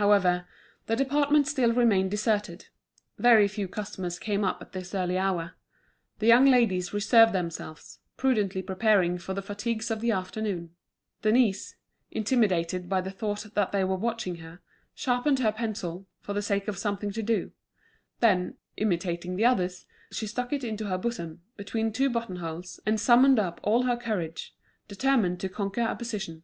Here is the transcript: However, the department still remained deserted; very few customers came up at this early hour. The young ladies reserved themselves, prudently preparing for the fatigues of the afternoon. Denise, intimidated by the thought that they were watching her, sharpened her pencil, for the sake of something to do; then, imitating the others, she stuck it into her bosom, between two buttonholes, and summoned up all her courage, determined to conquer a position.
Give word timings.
However, 0.00 0.46
the 0.86 0.96
department 0.96 1.46
still 1.46 1.74
remained 1.74 2.10
deserted; 2.10 2.68
very 3.18 3.46
few 3.46 3.68
customers 3.68 4.18
came 4.18 4.42
up 4.42 4.62
at 4.62 4.72
this 4.72 4.94
early 4.94 5.18
hour. 5.18 5.56
The 6.20 6.26
young 6.26 6.46
ladies 6.46 6.94
reserved 6.94 7.34
themselves, 7.34 7.98
prudently 8.16 8.62
preparing 8.62 9.18
for 9.18 9.34
the 9.34 9.42
fatigues 9.42 9.90
of 9.90 10.00
the 10.00 10.10
afternoon. 10.10 10.70
Denise, 11.20 11.76
intimidated 12.10 12.88
by 12.88 13.02
the 13.02 13.10
thought 13.10 13.40
that 13.52 13.72
they 13.72 13.84
were 13.84 13.96
watching 13.98 14.36
her, 14.36 14.60
sharpened 14.94 15.40
her 15.40 15.52
pencil, 15.52 16.06
for 16.22 16.32
the 16.32 16.40
sake 16.40 16.66
of 16.66 16.78
something 16.78 17.10
to 17.10 17.22
do; 17.22 17.52
then, 18.20 18.54
imitating 18.78 19.36
the 19.36 19.44
others, 19.44 19.84
she 20.10 20.26
stuck 20.26 20.50
it 20.54 20.64
into 20.64 20.86
her 20.86 20.96
bosom, 20.96 21.42
between 21.58 21.92
two 21.92 22.08
buttonholes, 22.08 22.80
and 22.86 22.98
summoned 22.98 23.38
up 23.38 23.60
all 23.62 23.82
her 23.82 23.98
courage, 23.98 24.56
determined 24.88 25.38
to 25.40 25.48
conquer 25.50 25.82
a 25.82 25.94
position. 25.94 26.42